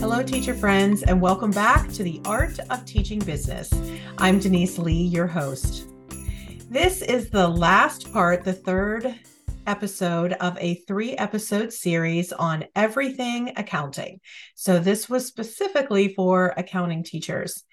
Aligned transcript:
Hello, 0.00 0.22
teacher 0.22 0.54
friends, 0.54 1.02
and 1.02 1.20
welcome 1.20 1.50
back 1.50 1.90
to 1.90 2.04
the 2.04 2.20
Art 2.24 2.56
of 2.70 2.84
Teaching 2.84 3.18
Business. 3.18 3.68
I'm 4.18 4.38
Denise 4.38 4.78
Leigh, 4.78 4.92
your 4.92 5.26
host. 5.26 5.88
This 6.70 7.02
is 7.02 7.30
the 7.30 7.48
last 7.48 8.12
part, 8.12 8.44
the 8.44 8.52
third 8.52 9.12
episode 9.66 10.34
of 10.34 10.56
a 10.60 10.76
three 10.86 11.16
episode 11.16 11.72
series 11.72 12.32
on 12.32 12.66
everything 12.76 13.52
accounting. 13.56 14.20
So, 14.54 14.78
this 14.78 15.08
was 15.08 15.26
specifically 15.26 16.14
for 16.14 16.54
accounting 16.56 17.02
teachers. 17.02 17.64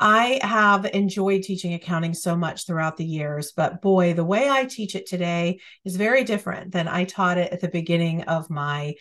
I 0.00 0.40
have 0.42 0.86
enjoyed 0.86 1.44
teaching 1.44 1.74
accounting 1.74 2.14
so 2.14 2.34
much 2.34 2.66
throughout 2.66 2.96
the 2.96 3.04
years, 3.04 3.52
but 3.52 3.80
boy, 3.80 4.14
the 4.14 4.24
way 4.24 4.50
I 4.50 4.64
teach 4.64 4.96
it 4.96 5.06
today 5.06 5.60
is 5.84 5.94
very 5.94 6.24
different 6.24 6.72
than 6.72 6.88
I 6.88 7.04
taught 7.04 7.38
it 7.38 7.52
at 7.52 7.60
the 7.60 7.68
beginning 7.68 8.22
of 8.22 8.50
my 8.50 8.94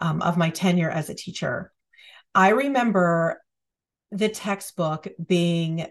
um, 0.00 0.22
of 0.22 0.38
my 0.38 0.48
tenure 0.48 0.90
as 0.90 1.10
a 1.10 1.14
teacher. 1.14 1.70
I 2.34 2.50
remember 2.50 3.40
the 4.10 4.28
textbook 4.28 5.08
being 5.24 5.86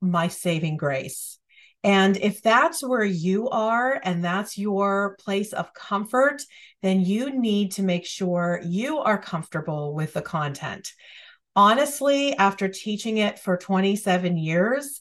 my 0.00 0.28
saving 0.28 0.76
grace. 0.76 1.38
And 1.84 2.16
if 2.16 2.42
that's 2.42 2.82
where 2.82 3.04
you 3.04 3.48
are 3.48 4.00
and 4.04 4.24
that's 4.24 4.56
your 4.56 5.16
place 5.20 5.52
of 5.52 5.74
comfort, 5.74 6.42
then 6.80 7.00
you 7.00 7.38
need 7.38 7.72
to 7.72 7.82
make 7.82 8.06
sure 8.06 8.60
you 8.64 8.98
are 8.98 9.18
comfortable 9.18 9.94
with 9.94 10.12
the 10.14 10.22
content. 10.22 10.92
Honestly, 11.56 12.36
after 12.36 12.68
teaching 12.68 13.18
it 13.18 13.38
for 13.38 13.56
27 13.56 14.36
years, 14.36 15.00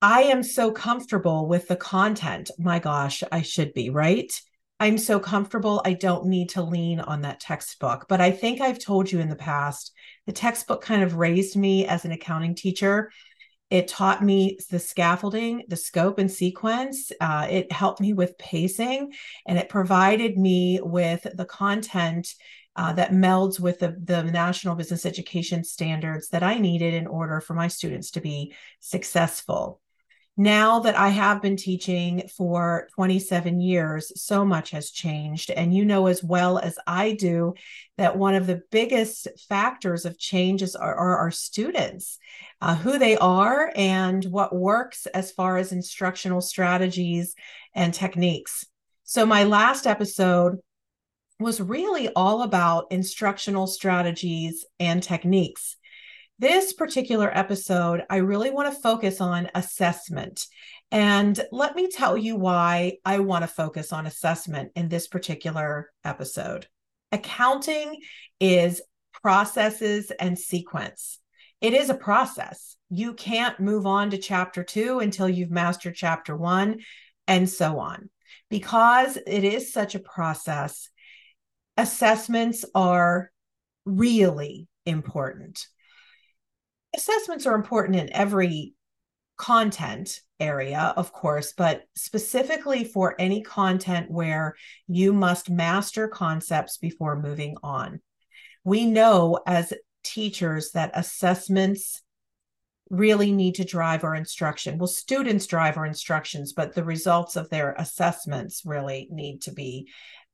I 0.00 0.24
am 0.24 0.42
so 0.42 0.70
comfortable 0.70 1.48
with 1.48 1.66
the 1.66 1.76
content. 1.76 2.50
My 2.58 2.78
gosh, 2.78 3.22
I 3.32 3.42
should 3.42 3.74
be, 3.74 3.90
right? 3.90 4.32
I'm 4.80 4.98
so 4.98 5.20
comfortable, 5.20 5.80
I 5.84 5.92
don't 5.92 6.26
need 6.26 6.50
to 6.50 6.62
lean 6.62 7.00
on 7.00 7.22
that 7.22 7.40
textbook. 7.40 8.06
But 8.08 8.20
I 8.20 8.32
think 8.32 8.60
I've 8.60 8.78
told 8.78 9.10
you 9.10 9.20
in 9.20 9.28
the 9.28 9.36
past, 9.36 9.92
the 10.26 10.32
textbook 10.32 10.82
kind 10.82 11.02
of 11.02 11.16
raised 11.16 11.56
me 11.56 11.86
as 11.86 12.04
an 12.04 12.12
accounting 12.12 12.54
teacher. 12.54 13.10
It 13.70 13.88
taught 13.88 14.22
me 14.22 14.58
the 14.70 14.78
scaffolding, 14.78 15.62
the 15.68 15.76
scope 15.76 16.18
and 16.18 16.30
sequence. 16.30 17.12
Uh, 17.20 17.46
it 17.50 17.72
helped 17.72 18.00
me 18.00 18.12
with 18.12 18.36
pacing, 18.36 19.12
and 19.46 19.58
it 19.58 19.68
provided 19.68 20.36
me 20.36 20.80
with 20.82 21.26
the 21.34 21.46
content 21.46 22.28
uh, 22.76 22.92
that 22.94 23.12
melds 23.12 23.60
with 23.60 23.78
the, 23.78 23.96
the 24.02 24.24
national 24.24 24.74
business 24.74 25.06
education 25.06 25.62
standards 25.62 26.28
that 26.30 26.42
I 26.42 26.58
needed 26.58 26.94
in 26.94 27.06
order 27.06 27.40
for 27.40 27.54
my 27.54 27.68
students 27.68 28.10
to 28.12 28.20
be 28.20 28.52
successful 28.80 29.80
now 30.36 30.80
that 30.80 30.96
I 30.96 31.10
have 31.10 31.40
been 31.40 31.56
teaching 31.56 32.28
for 32.36 32.88
27 32.94 33.60
years, 33.60 34.12
so 34.20 34.44
much 34.44 34.70
has 34.70 34.90
changed. 34.90 35.50
And 35.50 35.72
you 35.72 35.84
know 35.84 36.08
as 36.08 36.24
well 36.24 36.58
as 36.58 36.76
I 36.86 37.12
do 37.12 37.54
that 37.98 38.16
one 38.16 38.34
of 38.34 38.48
the 38.48 38.62
biggest 38.72 39.28
factors 39.48 40.04
of 40.04 40.18
changes 40.18 40.74
are, 40.74 40.94
are 40.94 41.18
our 41.18 41.30
students, 41.30 42.18
uh, 42.60 42.74
who 42.74 42.98
they 42.98 43.16
are, 43.16 43.72
and 43.76 44.24
what 44.24 44.54
works 44.54 45.06
as 45.06 45.30
far 45.30 45.56
as 45.56 45.70
instructional 45.70 46.40
strategies 46.40 47.36
and 47.74 47.94
techniques. 47.94 48.66
So, 49.04 49.26
my 49.26 49.44
last 49.44 49.86
episode 49.86 50.58
was 51.38 51.60
really 51.60 52.08
all 52.08 52.42
about 52.42 52.86
instructional 52.90 53.66
strategies 53.66 54.64
and 54.80 55.02
techniques. 55.02 55.76
This 56.40 56.72
particular 56.72 57.30
episode, 57.32 58.02
I 58.10 58.16
really 58.16 58.50
want 58.50 58.72
to 58.72 58.80
focus 58.80 59.20
on 59.20 59.50
assessment. 59.54 60.46
And 60.90 61.40
let 61.52 61.76
me 61.76 61.88
tell 61.88 62.16
you 62.16 62.34
why 62.34 62.94
I 63.04 63.20
want 63.20 63.44
to 63.44 63.48
focus 63.48 63.92
on 63.92 64.06
assessment 64.06 64.72
in 64.74 64.88
this 64.88 65.06
particular 65.06 65.92
episode. 66.04 66.66
Accounting 67.12 68.00
is 68.40 68.82
processes 69.22 70.10
and 70.10 70.36
sequence. 70.36 71.20
It 71.60 71.72
is 71.72 71.88
a 71.88 71.94
process. 71.94 72.76
You 72.90 73.14
can't 73.14 73.60
move 73.60 73.86
on 73.86 74.10
to 74.10 74.18
chapter 74.18 74.64
two 74.64 74.98
until 74.98 75.28
you've 75.28 75.52
mastered 75.52 75.94
chapter 75.94 76.36
one, 76.36 76.80
and 77.28 77.48
so 77.48 77.78
on. 77.78 78.10
Because 78.50 79.16
it 79.24 79.44
is 79.44 79.72
such 79.72 79.94
a 79.94 80.00
process, 80.00 80.90
assessments 81.76 82.64
are 82.74 83.30
really 83.84 84.66
important 84.84 85.68
assessments 86.94 87.46
are 87.46 87.54
important 87.54 87.96
in 87.96 88.12
every 88.12 88.74
content 89.36 90.20
area, 90.38 90.92
of 90.96 91.12
course, 91.12 91.52
but 91.56 91.84
specifically 91.96 92.84
for 92.84 93.14
any 93.18 93.42
content 93.42 94.10
where 94.10 94.54
you 94.86 95.12
must 95.12 95.50
master 95.50 96.08
concepts 96.08 96.76
before 96.78 97.20
moving 97.20 97.56
on. 97.62 98.00
We 98.64 98.86
know 98.86 99.40
as 99.46 99.72
teachers 100.02 100.70
that 100.72 100.92
assessments 100.94 102.02
really 102.90 103.32
need 103.32 103.56
to 103.56 103.64
drive 103.64 104.04
our 104.04 104.14
instruction. 104.14 104.78
Well, 104.78 104.86
students 104.86 105.46
drive 105.46 105.76
our 105.76 105.86
instructions, 105.86 106.52
but 106.52 106.74
the 106.74 106.84
results 106.84 107.36
of 107.36 107.48
their 107.50 107.72
assessments 107.78 108.62
really 108.64 109.08
need 109.10 109.42
to 109.42 109.52
be 109.52 109.88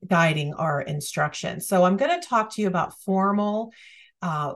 guiding 0.07 0.55
our 0.55 0.81
instruction. 0.81 1.61
So 1.61 1.85
I'm 1.85 1.97
going 1.97 2.21
to 2.21 2.27
talk 2.27 2.53
to 2.55 2.63
you 2.63 2.69
about 2.69 2.99
formal 3.01 3.73
uh, 4.23 4.55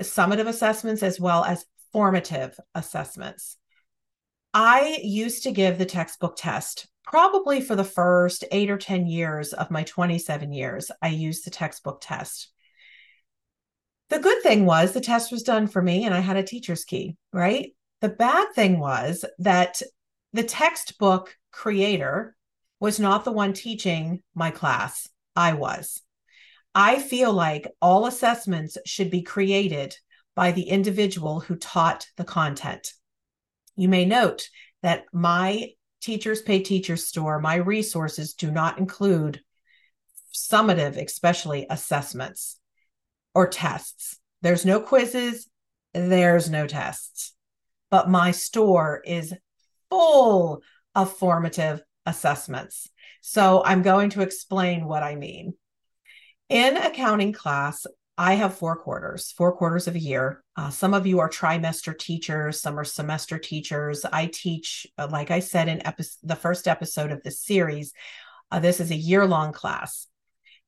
summative 0.00 0.46
assessments 0.46 1.02
as 1.02 1.20
well 1.20 1.44
as 1.44 1.64
formative 1.92 2.58
assessments. 2.74 3.56
I 4.54 4.98
used 5.02 5.42
to 5.44 5.52
give 5.52 5.78
the 5.78 5.86
textbook 5.86 6.36
test 6.36 6.88
probably 7.04 7.60
for 7.60 7.74
the 7.74 7.84
first 7.84 8.44
eight 8.52 8.70
or 8.70 8.76
10 8.76 9.06
years 9.06 9.52
of 9.52 9.70
my 9.70 9.82
27 9.84 10.52
years. 10.52 10.90
I 11.00 11.08
used 11.08 11.44
the 11.44 11.50
textbook 11.50 12.00
test. 12.02 12.50
The 14.10 14.18
good 14.18 14.42
thing 14.42 14.66
was 14.66 14.92
the 14.92 15.00
test 15.00 15.32
was 15.32 15.42
done 15.42 15.68
for 15.68 15.80
me 15.80 16.04
and 16.04 16.14
I 16.14 16.20
had 16.20 16.36
a 16.36 16.42
teacher's 16.42 16.84
key, 16.84 17.16
right? 17.32 17.74
The 18.00 18.08
bad 18.08 18.52
thing 18.54 18.78
was 18.78 19.24
that 19.38 19.80
the 20.32 20.44
textbook 20.44 21.36
creator 21.50 22.36
was 22.80 23.00
not 23.00 23.24
the 23.24 23.32
one 23.32 23.52
teaching 23.52 24.22
my 24.34 24.50
class. 24.50 25.08
I 25.34 25.54
was. 25.54 26.02
I 26.74 26.98
feel 26.98 27.32
like 27.32 27.72
all 27.80 28.06
assessments 28.06 28.76
should 28.84 29.10
be 29.10 29.22
created 29.22 29.96
by 30.34 30.52
the 30.52 30.68
individual 30.68 31.40
who 31.40 31.56
taught 31.56 32.06
the 32.16 32.24
content. 32.24 32.92
You 33.76 33.88
may 33.88 34.04
note 34.04 34.48
that 34.82 35.04
my 35.12 35.70
Teachers 36.00 36.42
Pay 36.42 36.60
Teachers 36.60 37.04
store, 37.06 37.40
my 37.40 37.56
resources 37.56 38.34
do 38.34 38.50
not 38.50 38.78
include 38.78 39.40
summative, 40.32 40.96
especially 40.96 41.66
assessments 41.68 42.60
or 43.34 43.48
tests. 43.48 44.18
There's 44.42 44.64
no 44.64 44.80
quizzes, 44.80 45.48
there's 45.92 46.48
no 46.48 46.66
tests. 46.66 47.34
But 47.90 48.08
my 48.08 48.30
store 48.30 49.02
is 49.04 49.34
full 49.90 50.62
of 50.94 51.16
formative 51.16 51.82
assessments. 52.06 52.88
So 53.20 53.62
I'm 53.64 53.82
going 53.82 54.10
to 54.10 54.22
explain 54.22 54.84
what 54.84 55.02
I 55.02 55.16
mean. 55.16 55.54
In 56.48 56.78
accounting 56.78 57.34
class, 57.34 57.86
I 58.16 58.34
have 58.34 58.56
four 58.56 58.74
quarters, 58.76 59.32
four 59.32 59.52
quarters 59.52 59.86
of 59.86 59.94
a 59.94 60.00
year. 60.00 60.42
Uh, 60.56 60.70
some 60.70 60.94
of 60.94 61.06
you 61.06 61.20
are 61.20 61.28
trimester 61.28 61.96
teachers, 61.96 62.60
some 62.60 62.78
are 62.78 62.84
semester 62.84 63.38
teachers. 63.38 64.04
I 64.04 64.26
teach, 64.32 64.86
uh, 64.96 65.08
like 65.10 65.30
I 65.30 65.40
said 65.40 65.68
in 65.68 65.86
epi- 65.86 66.04
the 66.22 66.34
first 66.34 66.66
episode 66.66 67.12
of 67.12 67.22
this 67.22 67.42
series, 67.42 67.92
uh, 68.50 68.60
this 68.60 68.80
is 68.80 68.90
a 68.90 68.96
year 68.96 69.26
long 69.26 69.52
class. 69.52 70.06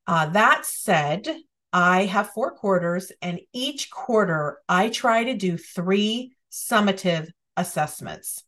Uh, 0.07 0.27
that 0.27 0.67
said, 0.67 1.27
I 1.73 2.05
have 2.05 2.31
four 2.31 2.53
quarters, 2.53 3.11
and 3.23 3.41
each 3.55 3.91
quarter 3.91 4.59
I 4.69 4.91
try 4.91 5.25
to 5.25 5.35
do 5.35 5.57
three 5.57 6.35
summative 6.53 7.31
assessments. 7.57 8.45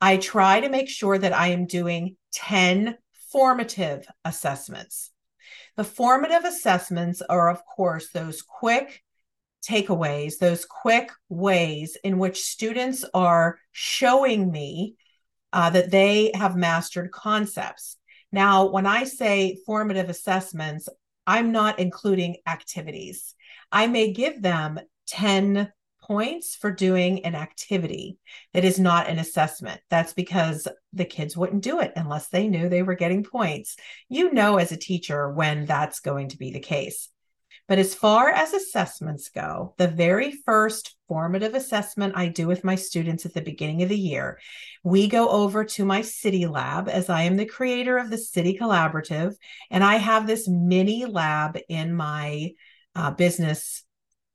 I 0.00 0.16
try 0.16 0.60
to 0.60 0.68
make 0.68 0.88
sure 0.88 1.18
that 1.18 1.32
I 1.32 1.48
am 1.48 1.66
doing 1.66 2.16
10 2.32 2.96
formative 3.30 4.06
assessments. 4.24 5.10
The 5.76 5.84
formative 5.84 6.44
assessments 6.44 7.22
are, 7.22 7.48
of 7.48 7.62
course, 7.64 8.10
those 8.10 8.42
quick 8.42 9.02
takeaways, 9.66 10.38
those 10.38 10.64
quick 10.64 11.10
ways 11.28 11.96
in 12.04 12.18
which 12.18 12.44
students 12.44 13.04
are 13.14 13.58
showing 13.72 14.50
me 14.50 14.96
uh, 15.52 15.70
that 15.70 15.90
they 15.90 16.30
have 16.34 16.56
mastered 16.56 17.10
concepts. 17.10 17.96
Now, 18.30 18.66
when 18.66 18.86
I 18.86 19.04
say 19.04 19.58
formative 19.66 20.08
assessments, 20.08 20.88
I'm 21.26 21.52
not 21.52 21.78
including 21.78 22.36
activities. 22.46 23.34
I 23.70 23.86
may 23.86 24.12
give 24.12 24.40
them 24.42 24.80
10 25.08 25.72
points 26.08 26.56
for 26.56 26.72
doing 26.72 27.24
an 27.24 27.34
activity 27.34 28.18
that 28.54 28.64
is 28.64 28.80
not 28.80 29.08
an 29.08 29.18
assessment. 29.18 29.80
That's 29.90 30.14
because 30.14 30.66
the 30.92 31.04
kids 31.04 31.36
wouldn't 31.36 31.62
do 31.62 31.80
it 31.80 31.92
unless 31.94 32.28
they 32.28 32.48
knew 32.48 32.68
they 32.68 32.82
were 32.82 32.94
getting 32.94 33.22
points. 33.22 33.76
You 34.08 34.32
know, 34.32 34.56
as 34.56 34.72
a 34.72 34.76
teacher, 34.76 35.30
when 35.30 35.66
that's 35.66 36.00
going 36.00 36.30
to 36.30 36.38
be 36.38 36.50
the 36.50 36.60
case. 36.60 37.10
But 37.68 37.78
as 37.78 37.94
far 37.94 38.30
as 38.30 38.54
assessments 38.54 39.28
go, 39.28 39.74
the 39.76 39.88
very 39.88 40.32
first 40.46 40.96
formative 41.06 41.54
assessment 41.54 42.14
I 42.16 42.28
do 42.28 42.46
with 42.46 42.64
my 42.64 42.76
students 42.76 43.26
at 43.26 43.34
the 43.34 43.42
beginning 43.42 43.82
of 43.82 43.90
the 43.90 43.98
year, 43.98 44.40
we 44.82 45.06
go 45.06 45.28
over 45.28 45.64
to 45.64 45.84
my 45.84 46.00
city 46.00 46.46
lab 46.46 46.88
as 46.88 47.10
I 47.10 47.22
am 47.22 47.36
the 47.36 47.44
creator 47.44 47.98
of 47.98 48.08
the 48.08 48.16
City 48.16 48.56
Collaborative. 48.58 49.34
And 49.70 49.84
I 49.84 49.96
have 49.96 50.26
this 50.26 50.48
mini 50.48 51.04
lab 51.04 51.58
in 51.68 51.94
my 51.94 52.52
uh, 52.94 53.10
business 53.10 53.84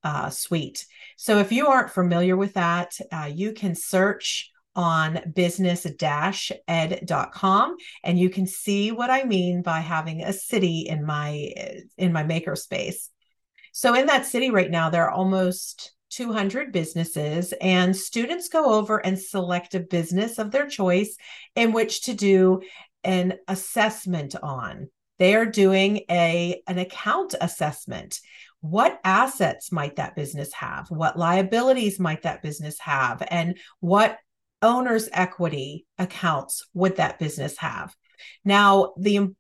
uh, 0.04 0.30
suite. 0.30 0.86
So 1.18 1.40
if 1.40 1.52
you 1.52 1.68
aren't 1.68 1.92
familiar 1.92 2.38
with 2.38 2.54
that, 2.54 2.94
uh, 3.12 3.30
you 3.34 3.54
can 3.54 3.76
search 3.76 4.52
on 4.76 5.32
business-ed.com 5.36 7.76
and 8.04 8.20
you 8.20 8.30
can 8.30 8.48
see 8.48 8.92
what 8.92 9.10
I 9.10 9.24
mean 9.24 9.62
by 9.62 9.80
having 9.80 10.24
a 10.24 10.34
city 10.34 10.88
in 10.90 11.06
my 11.06 11.54
in 11.98 12.12
my 12.12 12.24
makerspace. 12.24 13.10
So 13.72 13.94
in 13.94 14.08
that 14.08 14.26
city 14.26 14.50
right 14.50 14.72
now 14.72 14.90
there 14.90 15.06
are 15.06 15.12
almost 15.12 15.94
200 16.10 16.72
businesses 16.72 17.54
and 17.62 17.96
students 17.96 18.50
go 18.50 18.74
over 18.74 18.98
and 18.98 19.20
select 19.20 19.76
a 19.76 19.80
business 19.80 20.38
of 20.38 20.52
their 20.52 20.68
choice 20.68 21.16
in 21.56 21.72
which 21.72 22.04
to 22.04 22.14
do 22.14 22.62
an 23.04 23.38
assessment 23.48 24.36
on. 24.42 24.90
They 25.20 25.36
are 25.36 25.46
doing 25.46 26.02
a 26.10 26.62
an 26.68 26.80
account 26.80 27.36
assessment. 27.40 28.20
What 28.64 29.02
assets 29.04 29.74
might 29.74 29.98
that 29.98 30.16
business 30.16 30.54
have? 30.54 30.90
What 30.90 31.20
liabilities 31.20 32.00
might 32.00 32.22
that 32.22 32.42
business 32.42 32.80
have? 32.80 33.22
And 33.30 33.58
what 33.82 34.18
owner's 34.62 35.10
equity 35.12 35.86
accounts 35.98 36.66
would 36.74 36.96
that 36.96 37.20
business 37.20 37.58
have? 37.58 37.94
Now, 38.46 38.94
the 38.98 39.36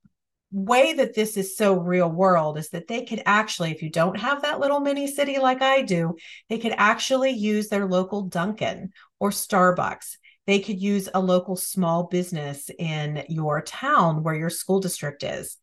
way 0.51 0.91
that 0.95 1.15
this 1.15 1.37
is 1.37 1.55
so 1.55 1.79
real 1.79 2.11
world 2.11 2.57
is 2.57 2.71
that 2.71 2.89
they 2.89 3.05
could 3.05 3.23
actually, 3.25 3.71
if 3.71 3.81
you 3.81 3.89
don't 3.89 4.19
have 4.19 4.41
that 4.41 4.59
little 4.59 4.81
mini 4.81 5.07
city 5.07 5.39
like 5.39 5.61
I 5.61 5.83
do, 5.83 6.17
they 6.49 6.57
could 6.57 6.75
actually 6.75 7.31
use 7.31 7.69
their 7.69 7.87
local 7.87 8.23
Dunkin' 8.23 8.91
or 9.21 9.29
Starbucks. 9.29 10.17
They 10.47 10.59
could 10.59 10.81
use 10.81 11.07
a 11.13 11.21
local 11.21 11.55
small 11.55 12.07
business 12.07 12.69
in 12.77 13.23
your 13.29 13.61
town 13.61 14.21
where 14.21 14.35
your 14.35 14.49
school 14.49 14.81
district 14.81 15.23
is 15.23 15.55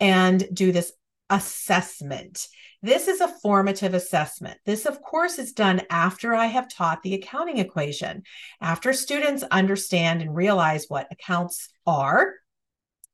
and 0.00 0.48
do 0.54 0.72
this 0.72 0.90
assessment. 1.34 2.46
This 2.82 3.08
is 3.08 3.20
a 3.20 3.28
formative 3.28 3.94
assessment. 3.94 4.58
This, 4.64 4.86
of 4.86 5.02
course, 5.02 5.38
is 5.38 5.52
done 5.52 5.82
after 5.90 6.34
I 6.34 6.46
have 6.46 6.72
taught 6.72 7.02
the 7.02 7.14
accounting 7.14 7.58
equation, 7.58 8.22
after 8.60 8.92
students 8.92 9.42
understand 9.42 10.22
and 10.22 10.34
realize 10.34 10.86
what 10.88 11.08
accounts 11.10 11.70
are 11.86 12.34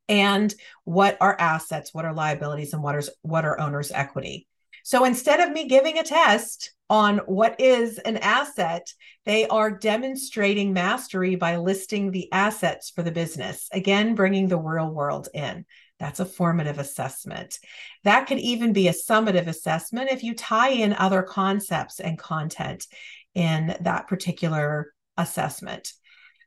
and 0.08 0.52
what 0.84 1.16
are 1.20 1.36
assets, 1.38 1.94
what 1.94 2.04
are 2.04 2.12
liabilities, 2.12 2.72
and 2.72 2.82
what 2.82 2.96
are, 2.96 3.02
what 3.22 3.44
are 3.44 3.60
owner's 3.60 3.92
equity. 3.92 4.48
So 4.82 5.04
instead 5.04 5.40
of 5.40 5.52
me 5.52 5.68
giving 5.68 5.98
a 5.98 6.02
test 6.02 6.72
on 6.88 7.18
what 7.18 7.60
is 7.60 7.98
an 7.98 8.16
asset, 8.16 8.92
they 9.24 9.46
are 9.46 9.70
demonstrating 9.70 10.72
mastery 10.72 11.36
by 11.36 11.58
listing 11.58 12.10
the 12.10 12.30
assets 12.32 12.90
for 12.90 13.04
the 13.04 13.12
business, 13.12 13.68
again, 13.72 14.16
bringing 14.16 14.48
the 14.48 14.58
real 14.58 14.90
world 14.90 15.28
in. 15.32 15.64
That's 16.00 16.18
a 16.18 16.24
formative 16.24 16.78
assessment. 16.78 17.58
That 18.04 18.26
could 18.26 18.38
even 18.38 18.72
be 18.72 18.88
a 18.88 18.92
summative 18.92 19.46
assessment 19.46 20.10
if 20.10 20.24
you 20.24 20.34
tie 20.34 20.70
in 20.70 20.94
other 20.94 21.22
concepts 21.22 22.00
and 22.00 22.18
content 22.18 22.86
in 23.34 23.76
that 23.82 24.08
particular 24.08 24.92
assessment. 25.16 25.92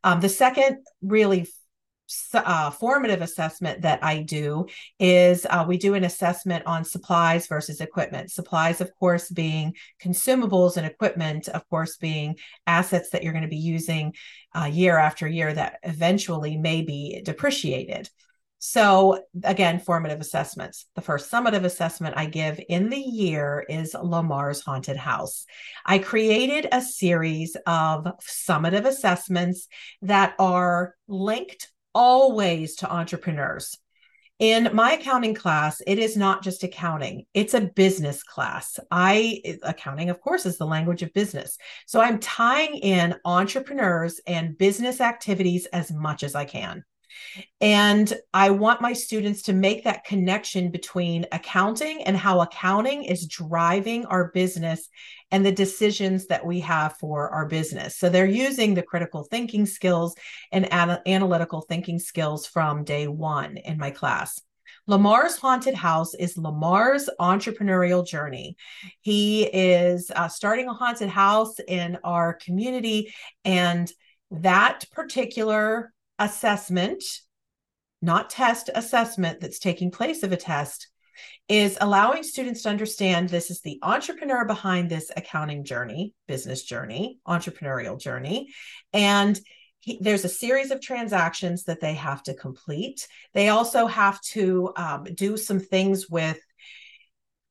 Um, 0.04 0.20
the 0.20 0.28
second 0.30 0.80
really 1.02 1.48
uh, 2.34 2.70
formative 2.72 3.22
assessment 3.22 3.84
that 3.84 4.04
I 4.04 4.24
do 4.24 4.68
is 5.00 5.46
uh, 5.50 5.66
we 5.68 5.78
do 5.78 5.94
an 5.94 6.04
assessment 6.04 6.66
on 6.66 6.84
supplies 6.84 7.48
versus 7.48 7.80
equipment. 7.80 8.32
Supplies, 8.32 8.82
of 8.82 8.92
course, 9.00 9.30
being 9.30 9.74
consumables, 10.02 10.78
and 10.78 10.86
equipment, 10.86 11.48
of 11.48 11.68
course, 11.70 11.98
being 11.98 12.36
assets 12.68 13.12
that 13.12 13.24
you're 13.24 13.34
going 13.34 13.44
to 13.44 13.48
be 13.50 13.56
using 13.56 14.14
uh, 14.54 14.66
year 14.66 14.98
after 14.98 15.28
year 15.28 15.54
that 15.54 15.78
eventually 15.84 16.58
may 16.58 16.82
be 16.82 17.22
depreciated. 17.24 18.10
So, 18.66 19.26
again, 19.44 19.78
formative 19.78 20.22
assessments. 20.22 20.86
The 20.96 21.02
first 21.02 21.30
summative 21.30 21.66
assessment 21.66 22.16
I 22.16 22.28
give 22.28 22.62
in 22.70 22.88
the 22.88 22.96
year 22.98 23.66
is 23.68 23.94
Lamar's 23.94 24.62
Haunted 24.62 24.96
House. 24.96 25.46
I 25.86 26.00
created 26.00 26.70
a 26.72 26.82
series 26.82 27.58
of 27.68 28.08
summative 28.22 28.86
assessments 28.86 29.68
that 30.04 30.36
are 30.40 30.96
linked 31.10 31.74
always 31.94 32.78
to 32.78 32.90
entrepreneurs. 32.90 33.78
In 34.40 34.70
my 34.74 34.94
accounting 34.94 35.34
class, 35.36 35.82
it 35.86 36.00
is 36.00 36.16
not 36.16 36.42
just 36.42 36.64
accounting, 36.64 37.26
it's 37.34 37.54
a 37.54 37.70
business 37.76 38.24
class. 38.24 38.80
I 38.90 39.42
accounting 39.64 40.10
of 40.10 40.22
course 40.22 40.46
is 40.46 40.58
the 40.58 40.66
language 40.66 41.04
of 41.04 41.12
business. 41.12 41.58
So 41.86 42.00
I'm 42.00 42.18
tying 42.18 42.76
in 42.76 43.16
entrepreneurs 43.26 44.22
and 44.26 44.58
business 44.58 45.02
activities 45.02 45.66
as 45.74 45.92
much 45.92 46.24
as 46.24 46.34
I 46.34 46.46
can. 46.46 46.86
And 47.62 48.14
I 48.34 48.50
want 48.50 48.82
my 48.82 48.94
students 48.94 49.44
to 49.44 49.54
make 49.54 49.84
that 49.84 50.04
connection 50.04 50.70
between 50.72 51.26
accounting 51.32 52.04
and 52.04 52.16
how 52.16 52.42
accounting 52.42 53.04
is 53.04 53.28
driving 53.28 54.06
our 54.06 54.32
business 54.32 54.90
and 55.32 55.46
the 55.46 55.52
decisions 55.52 56.28
that 56.28 56.46
we 56.46 56.60
have 56.60 56.98
for 56.98 57.30
our 57.30 57.48
business. 57.48 57.98
So 57.98 58.10
they're 58.10 58.26
using 58.26 58.74
the 58.74 58.84
critical 58.84 59.24
thinking 59.24 59.66
skills 59.66 60.16
and 60.52 60.72
ana- 60.72 61.02
analytical 61.06 61.62
thinking 61.62 62.00
skills 62.00 62.46
from 62.46 62.84
day 62.84 63.08
one 63.08 63.58
in 63.58 63.78
my 63.78 63.92
class. 63.92 64.40
Lamar's 64.86 65.38
Haunted 65.38 65.76
House 65.76 66.14
is 66.14 66.38
Lamar's 66.38 67.10
entrepreneurial 67.20 68.06
journey. 68.06 68.58
He 69.00 69.44
is 69.46 70.12
uh, 70.14 70.28
starting 70.28 70.68
a 70.68 70.74
haunted 70.74 71.10
house 71.10 71.56
in 71.60 71.98
our 72.04 72.34
community, 72.34 73.14
and 73.46 73.90
that 74.32 74.86
particular 74.92 75.94
assessment, 76.20 77.04
not 78.02 78.30
test 78.30 78.70
assessment 78.76 79.40
that's 79.40 79.60
taking 79.60 79.92
place 79.92 80.24
of 80.24 80.32
a 80.32 80.38
test, 80.38 80.88
is 81.48 81.78
allowing 81.82 82.24
students 82.24 82.64
to 82.64 82.70
understand 82.70 83.30
this 83.30 83.52
is 83.52 83.62
the 83.62 83.80
entrepreneur 83.84 84.46
behind 84.46 84.90
this 84.90 85.12
accounting 85.16 85.64
journey, 85.64 86.14
business 86.28 86.64
journey, 86.64 87.20
entrepreneurial 87.28 88.00
journey. 88.00 88.50
And 88.94 89.40
he, 89.80 90.00
there's 90.02 90.26
a 90.26 90.30
series 90.30 90.72
of 90.72 90.82
transactions 90.82 91.66
that 91.66 91.82
they 91.82 91.94
have 91.94 92.24
to 92.24 92.34
complete. 92.34 93.08
They 93.34 93.50
also 93.50 93.88
have 93.88 94.22
to 94.32 94.72
um, 94.78 95.04
do 95.14 95.36
some 95.36 95.60
things 95.60 96.10
with 96.10 96.40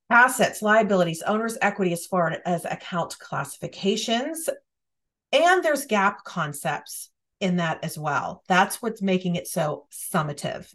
assets, 0.08 0.62
liabilities, 0.62 1.22
owner's 1.22 1.58
equity 1.60 1.92
as 1.92 2.06
far 2.06 2.38
as 2.44 2.64
account 2.64 3.18
classifications. 3.18 4.48
And 5.32 5.62
there's 5.62 5.86
GAAP 5.86 6.16
concepts 6.24 7.10
in 7.42 7.56
that 7.56 7.84
as 7.84 7.98
well. 7.98 8.42
That's 8.48 8.80
what's 8.80 9.02
making 9.02 9.36
it 9.36 9.46
so 9.46 9.86
summative 9.90 10.72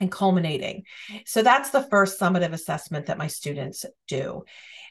and 0.00 0.12
culminating. 0.12 0.84
So 1.26 1.42
that's 1.42 1.70
the 1.70 1.82
first 1.82 2.20
summative 2.20 2.52
assessment 2.52 3.06
that 3.06 3.18
my 3.18 3.26
students 3.26 3.84
do. 4.06 4.44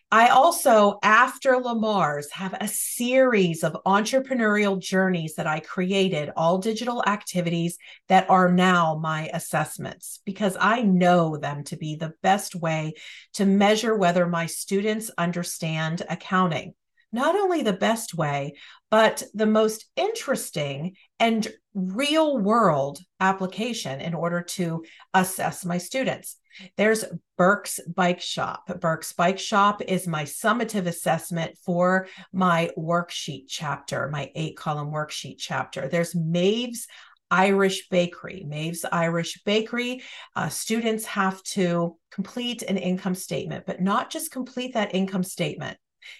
I 0.09 0.29
also, 0.29 0.99
after 1.03 1.57
Lamar's, 1.57 2.31
have 2.31 2.55
a 2.61 2.67
series 2.67 3.63
of 3.65 3.75
entrepreneurial 3.85 4.79
journeys 4.79 5.35
that 5.35 5.47
I 5.47 5.59
created, 5.59 6.31
all 6.37 6.59
digital 6.59 7.03
activities 7.05 7.77
that 8.07 8.29
are 8.29 8.49
now 8.49 8.97
my 9.01 9.29
assessments, 9.33 10.21
because 10.25 10.55
I 10.59 10.81
know 10.81 11.35
them 11.35 11.65
to 11.65 11.75
be 11.75 11.95
the 11.95 12.13
best 12.23 12.55
way 12.55 12.93
to 13.33 13.45
measure 13.45 13.95
whether 13.95 14.27
my 14.27 14.45
students 14.45 15.11
understand 15.17 16.03
accounting 16.09 16.73
not 17.11 17.35
only 17.35 17.61
the 17.61 17.73
best 17.73 18.13
way, 18.13 18.53
but 18.89 19.23
the 19.33 19.45
most 19.45 19.85
interesting 19.95 20.95
and 21.19 21.47
real 21.73 22.37
world 22.37 22.99
application 23.19 24.01
in 24.01 24.13
order 24.13 24.41
to 24.41 24.83
assess 25.13 25.65
my 25.65 25.77
students. 25.77 26.37
There's 26.75 27.05
Burke's 27.37 27.79
Bike 27.87 28.21
Shop. 28.21 28.67
Burke's 28.79 29.13
Bike 29.13 29.39
Shop 29.39 29.81
is 29.81 30.07
my 30.07 30.23
summative 30.23 30.87
assessment 30.87 31.57
for 31.63 32.07
my 32.33 32.71
worksheet 32.77 33.45
chapter, 33.47 34.09
my 34.09 34.31
eight 34.35 34.57
column 34.57 34.91
worksheet 34.91 35.35
chapter. 35.37 35.87
There's 35.87 36.15
Maeve's 36.15 36.87
Irish 37.29 37.89
Bakery. 37.89 38.45
Maeve's 38.47 38.85
Irish 38.91 39.41
Bakery, 39.43 40.01
uh, 40.35 40.49
students 40.49 41.05
have 41.05 41.43
to 41.43 41.97
complete 42.09 42.63
an 42.63 42.77
income 42.77 43.15
statement, 43.15 43.65
but 43.65 43.81
not 43.81 44.09
just 44.09 44.31
complete 44.31 44.73
that 44.73 44.95
income 44.95 45.23
statement. 45.23 45.77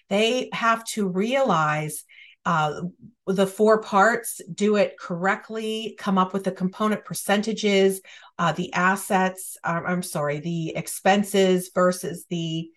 They 0.10 0.50
have 0.54 0.84
to 0.86 1.08
realize 1.08 2.04
uh, 2.46 2.82
the 3.26 3.46
four 3.46 3.82
parts, 3.82 4.40
do 4.54 4.78
it 4.78 4.98
correctly, 4.98 5.96
come 6.00 6.18
up 6.18 6.32
with 6.32 6.46
the 6.46 6.52
component 6.52 7.04
percentages, 7.04 8.00
uh, 8.40 8.54
the 8.54 8.72
assets, 8.72 9.58
uh, 9.66 9.82
I'm 9.86 10.02
sorry, 10.02 10.40
the 10.40 10.76
expenses 10.76 11.72
versus 11.76 12.26
the 12.30 12.70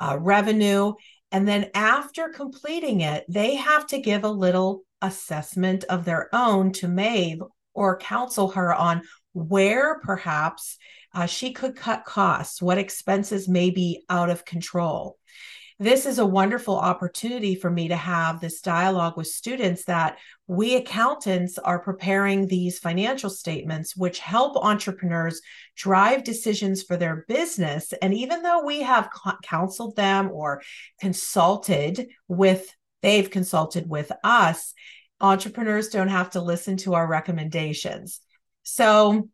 uh, 0.00 0.18
revenue. 0.20 0.94
And 1.30 1.46
then 1.46 1.70
after 1.72 2.30
completing 2.30 3.02
it, 3.02 3.24
they 3.28 3.54
have 3.54 3.86
to 3.88 4.00
give 4.00 4.24
a 4.24 4.28
little 4.28 4.82
assessment 5.00 5.84
of 5.84 6.04
their 6.04 6.28
own 6.34 6.72
to 6.72 6.88
Maeve 6.88 7.42
or 7.74 7.98
counsel 7.98 8.48
her 8.48 8.74
on 8.74 9.02
where 9.34 10.00
perhaps 10.00 10.78
uh, 11.14 11.26
she 11.26 11.52
could 11.52 11.76
cut 11.76 12.04
costs, 12.04 12.60
what 12.60 12.78
expenses 12.78 13.48
may 13.48 13.70
be 13.70 14.04
out 14.08 14.30
of 14.30 14.44
control. 14.44 15.16
This 15.78 16.06
is 16.06 16.18
a 16.18 16.26
wonderful 16.26 16.76
opportunity 16.76 17.54
for 17.54 17.70
me 17.70 17.88
to 17.88 17.96
have 17.96 18.40
this 18.40 18.60
dialogue 18.60 19.16
with 19.16 19.26
students 19.26 19.84
that 19.86 20.18
we 20.46 20.76
accountants 20.76 21.58
are 21.58 21.78
preparing 21.78 22.46
these 22.46 22.78
financial 22.78 23.30
statements, 23.30 23.96
which 23.96 24.18
help 24.18 24.56
entrepreneurs 24.56 25.40
drive 25.76 26.24
decisions 26.24 26.82
for 26.82 26.96
their 26.96 27.24
business. 27.28 27.92
And 28.02 28.12
even 28.14 28.42
though 28.42 28.64
we 28.64 28.82
have 28.82 29.10
counseled 29.42 29.96
them 29.96 30.30
or 30.30 30.62
consulted 31.00 32.08
with, 32.28 32.74
they've 33.00 33.30
consulted 33.30 33.88
with 33.88 34.12
us, 34.22 34.74
entrepreneurs 35.20 35.88
don't 35.88 36.08
have 36.08 36.30
to 36.30 36.40
listen 36.40 36.76
to 36.78 36.94
our 36.94 37.06
recommendations. 37.06 38.20
So, 38.62 39.28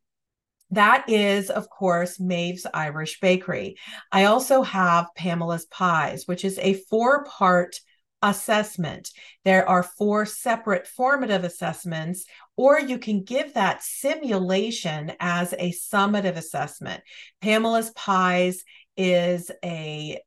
that 0.71 1.09
is, 1.09 1.51
of 1.51 1.71
course, 1.71 2.21
Maeve's 2.21 2.67
Irish 2.73 3.21
Bakery. 3.21 3.77
I 4.13 4.25
also 4.25 4.63
have 4.63 5.15
Pamela's 5.17 5.67
Pies, 5.67 6.25
which 6.27 6.45
is 6.45 6.59
a 6.59 6.75
four 6.75 7.25
part 7.25 7.81
assessment. 8.23 9.11
There 9.45 9.69
are 9.69 9.83
four 9.83 10.27
separate 10.27 10.87
formative 10.87 11.45
assessments, 11.45 12.25
or 12.57 12.79
you 12.79 12.99
can 12.99 13.23
give 13.23 13.55
that 13.55 13.83
simulation 13.83 15.13
as 15.21 15.55
a 15.55 15.73
summative 15.73 16.37
assessment. 16.37 17.03
Pamela's 17.41 17.91
Pies 17.91 18.65
is 18.97 19.51
a 19.65 20.21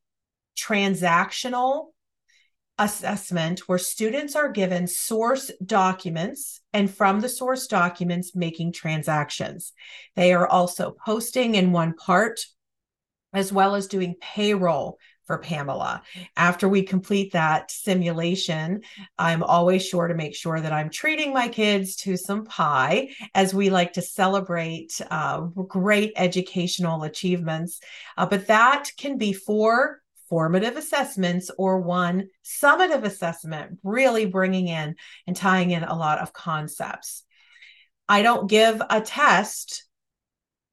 transactional 0.56 1.88
assessment 2.78 3.60
where 3.68 3.78
students 3.78 4.34
are 4.34 4.50
given 4.50 4.86
source 4.86 5.50
documents 5.64 6.60
and 6.72 6.92
from 6.92 7.20
the 7.20 7.28
source 7.28 7.66
documents 7.66 8.34
making 8.34 8.72
transactions. 8.72 9.72
They 10.16 10.32
are 10.32 10.48
also 10.48 10.96
posting 11.04 11.54
in 11.54 11.72
one 11.72 11.94
part 11.94 12.40
as 13.32 13.52
well 13.52 13.74
as 13.74 13.86
doing 13.86 14.16
payroll 14.20 14.98
for 15.26 15.38
Pamela. 15.38 16.02
After 16.36 16.68
we 16.68 16.82
complete 16.82 17.32
that 17.32 17.70
simulation, 17.70 18.82
I'm 19.16 19.42
always 19.42 19.86
sure 19.86 20.08
to 20.08 20.14
make 20.14 20.34
sure 20.34 20.60
that 20.60 20.72
I'm 20.72 20.90
treating 20.90 21.32
my 21.32 21.48
kids 21.48 21.96
to 21.96 22.16
some 22.16 22.44
pie 22.44 23.10
as 23.34 23.54
we 23.54 23.70
like 23.70 23.94
to 23.94 24.02
celebrate 24.02 25.00
uh, 25.10 25.40
great 25.40 26.12
educational 26.16 27.04
achievements. 27.04 27.80
Uh, 28.18 28.26
but 28.26 28.48
that 28.48 28.90
can 28.98 29.16
be 29.16 29.32
for 29.32 30.01
formative 30.32 30.78
assessments 30.78 31.50
or 31.58 31.78
one 31.78 32.26
summative 32.42 33.04
assessment, 33.04 33.78
really 33.82 34.24
bringing 34.24 34.66
in 34.66 34.96
and 35.26 35.36
tying 35.36 35.72
in 35.72 35.84
a 35.84 35.94
lot 35.94 36.20
of 36.20 36.32
concepts. 36.32 37.24
I 38.08 38.22
don't 38.22 38.48
give 38.48 38.80
a 38.88 39.02
test. 39.02 39.84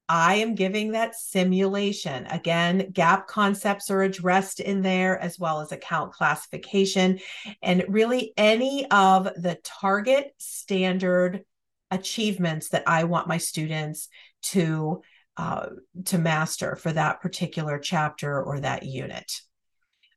I 0.08 0.36
am 0.36 0.54
giving 0.54 0.92
that 0.92 1.14
simulation. 1.14 2.24
Again, 2.24 2.90
GAAP 2.94 3.26
concepts 3.26 3.90
are 3.90 4.00
addressed 4.00 4.60
in 4.60 4.80
there 4.80 5.18
as 5.18 5.38
well 5.38 5.60
as 5.60 5.72
account 5.72 6.14
classification 6.14 7.18
and 7.62 7.84
really 7.86 8.32
any 8.38 8.90
of 8.90 9.24
the 9.24 9.58
target 9.62 10.32
standard 10.38 11.44
achievements 11.90 12.70
that 12.70 12.84
I 12.86 13.04
want 13.04 13.28
my 13.28 13.36
students 13.36 14.08
to 14.44 15.02
uh, 15.36 15.68
to 16.06 16.18
master 16.18 16.76
for 16.76 16.92
that 16.92 17.20
particular 17.20 17.78
chapter 17.78 18.42
or 18.42 18.60
that 18.60 18.84
unit. 18.84 19.42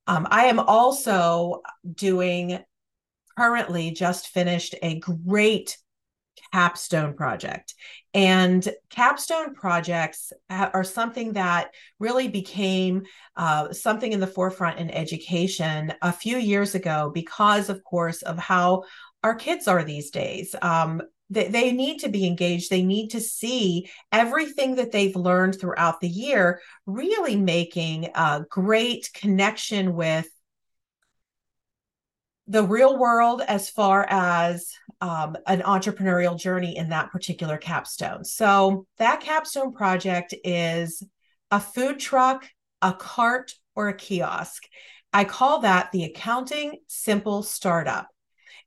Um, 0.08 0.28
I 0.30 0.46
am 0.46 0.60
also 0.60 1.62
doing 1.94 2.60
currently 3.38 3.92
just 3.92 4.28
finished 4.28 4.76
a 4.82 5.00
great 5.00 5.78
capstone 6.52 7.16
project. 7.16 7.74
And 8.14 8.68
capstone 8.90 9.56
projects 9.56 10.32
are 10.50 10.84
something 10.84 11.34
that 11.34 11.72
really 12.00 12.28
became 12.28 13.04
uh, 13.36 13.74
something 13.74 14.12
in 14.12 14.20
the 14.20 14.28
forefront 14.28 14.80
in 14.80 14.92
education 14.92 15.94
a 16.02 16.12
few 16.12 16.38
years 16.38 16.76
ago 16.76 17.12
because, 17.14 17.70
of 17.70 17.84
course, 17.84 18.22
of 18.22 18.38
how 18.38 18.84
our 19.24 19.36
kids 19.36 19.68
are 19.68 19.84
these 19.84 20.12
days. 20.12 20.56
Um, 20.62 21.02
they, 21.34 21.48
they 21.48 21.72
need 21.72 22.00
to 22.00 22.10
be 22.10 22.26
engaged 22.26 22.70
they 22.70 22.84
need 22.84 23.10
to 23.10 23.20
see 23.20 23.90
everything 24.12 24.76
that 24.76 24.92
they've 24.92 25.16
learned 25.16 25.60
throughout 25.60 26.00
the 26.00 26.08
year 26.08 26.62
really 26.86 27.36
making 27.36 28.10
a 28.16 28.44
great 28.50 29.10
connection 29.14 29.94
with 29.94 30.28
the 32.48 32.64
real 32.64 32.98
world 32.98 33.42
as 33.42 33.70
far 33.70 34.06
as 34.10 34.74
um, 35.02 35.36
an 35.48 35.62
entrepreneurial 35.62 36.38
journey 36.38 36.76
in 36.78 36.90
that 36.90 37.12
particular 37.12 37.58
capstone. 37.58 38.24
So, 38.24 38.86
that 38.98 39.22
capstone 39.22 39.74
project 39.74 40.34
is 40.44 41.04
a 41.52 41.60
food 41.60 42.00
truck, 42.00 42.48
a 42.82 42.94
cart, 42.94 43.54
or 43.76 43.90
a 43.90 43.96
kiosk. 43.96 44.64
I 45.12 45.26
call 45.26 45.60
that 45.60 45.92
the 45.92 46.06
Accounting 46.06 46.80
Simple 46.88 47.44
Startup. 47.44 48.08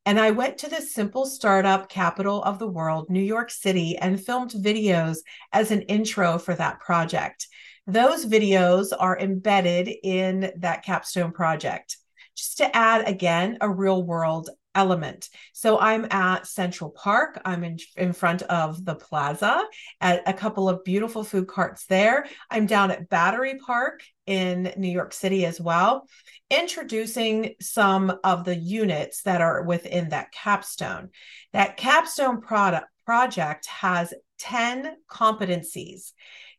And 0.06 0.20
I 0.20 0.30
went 0.30 0.58
to 0.58 0.70
the 0.70 0.80
simple 0.80 1.26
startup 1.26 1.88
capital 1.88 2.40
of 2.44 2.60
the 2.60 2.68
world, 2.68 3.10
New 3.10 3.20
York 3.20 3.50
City, 3.50 3.98
and 3.98 4.24
filmed 4.24 4.52
videos 4.52 5.18
as 5.52 5.72
an 5.72 5.82
intro 5.82 6.38
for 6.38 6.54
that 6.54 6.78
project. 6.78 7.48
Those 7.88 8.24
videos 8.24 8.92
are 8.96 9.18
embedded 9.18 9.92
in 10.04 10.52
that 10.58 10.84
capstone 10.84 11.32
project. 11.32 11.96
Just 12.36 12.58
to 12.58 12.76
add 12.76 13.08
again 13.08 13.58
a 13.60 13.68
real 13.68 14.04
world 14.04 14.48
element. 14.76 15.28
So 15.52 15.80
I'm 15.80 16.06
at 16.10 16.46
Central 16.46 16.90
Park. 16.90 17.40
I'm 17.44 17.64
in, 17.64 17.78
in 17.96 18.12
front 18.12 18.42
of 18.42 18.84
the 18.84 18.94
plaza 18.94 19.64
at 20.00 20.22
a 20.28 20.32
couple 20.32 20.68
of 20.68 20.84
beautiful 20.84 21.24
food 21.24 21.48
carts 21.48 21.86
there. 21.86 22.26
I'm 22.50 22.66
down 22.66 22.92
at 22.92 23.08
Battery 23.08 23.58
Park 23.58 24.02
in 24.26 24.72
New 24.76 24.90
York 24.90 25.12
City 25.12 25.46
as 25.46 25.60
well, 25.60 26.06
introducing 26.50 27.54
some 27.60 28.12
of 28.22 28.44
the 28.44 28.56
units 28.56 29.22
that 29.22 29.40
are 29.40 29.62
within 29.62 30.10
that 30.10 30.30
capstone. 30.32 31.10
That 31.52 31.76
capstone 31.76 32.40
product 32.40 32.86
project 33.04 33.66
has 33.66 34.12
10 34.38 34.96
competencies. 35.10 36.12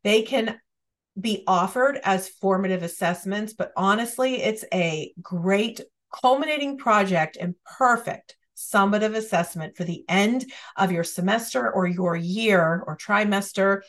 They 0.03 0.23
can 0.23 0.59
be 1.19 1.43
offered 1.47 1.99
as 2.03 2.29
formative 2.29 2.83
assessments, 2.83 3.53
but 3.53 3.71
honestly, 3.75 4.41
it's 4.41 4.63
a 4.73 5.13
great 5.21 5.81
culminating 6.11 6.77
project 6.77 7.37
and 7.39 7.55
perfect 7.77 8.35
summative 8.55 9.15
assessment 9.15 9.77
for 9.77 9.83
the 9.83 10.03
end 10.09 10.45
of 10.75 10.91
your 10.91 11.03
semester 11.03 11.71
or 11.71 11.87
your 11.87 12.15
year 12.15 12.83
or 12.85 12.97
trimester 12.97 13.81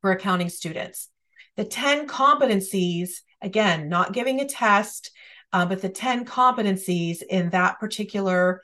for 0.00 0.10
accounting 0.10 0.48
students. 0.48 1.08
The 1.56 1.64
10 1.64 2.08
competencies, 2.08 3.20
again, 3.40 3.88
not 3.88 4.12
giving 4.12 4.40
a 4.40 4.48
test, 4.48 5.10
uh, 5.52 5.64
but 5.64 5.80
the 5.80 5.88
10 5.88 6.24
competencies 6.24 7.22
in 7.22 7.50
that 7.50 7.78
particular 7.78 8.60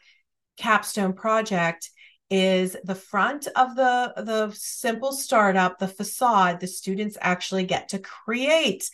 capstone 0.56 1.12
project 1.12 1.88
is 2.28 2.76
the 2.84 2.94
front 2.94 3.48
of 3.56 3.74
the 3.74 4.12
the 4.16 4.52
simple 4.54 5.12
startup 5.12 5.78
the 5.78 5.88
facade 5.88 6.60
the 6.60 6.66
students 6.66 7.18
actually 7.20 7.64
get 7.64 7.88
to 7.88 7.98
create 7.98 8.88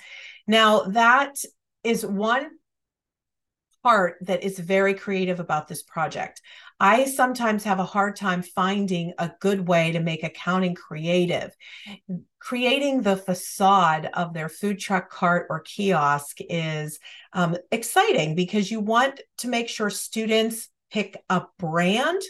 now 0.46 0.84
that 0.84 1.36
is 1.84 2.04
one 2.06 2.48
part 3.86 4.16
that 4.20 4.42
is 4.42 4.58
very 4.58 4.94
creative 4.94 5.38
about 5.38 5.68
this 5.68 5.84
project. 5.84 6.42
I 6.80 7.04
sometimes 7.04 7.62
have 7.62 7.78
a 7.78 7.84
hard 7.84 8.16
time 8.16 8.42
finding 8.42 9.12
a 9.16 9.30
good 9.40 9.68
way 9.68 9.92
to 9.92 10.00
make 10.00 10.24
accounting 10.24 10.74
creative. 10.74 11.54
Creating 12.40 13.02
the 13.02 13.16
facade 13.16 14.10
of 14.12 14.34
their 14.34 14.48
food 14.48 14.80
truck 14.80 15.08
cart 15.08 15.46
or 15.50 15.60
kiosk 15.60 16.38
is 16.50 16.98
um, 17.32 17.56
exciting 17.70 18.34
because 18.34 18.72
you 18.72 18.80
want 18.80 19.20
to 19.38 19.46
make 19.46 19.68
sure 19.68 19.88
students 19.88 20.68
pick 20.90 21.22
a 21.30 21.42
brand 21.56 22.22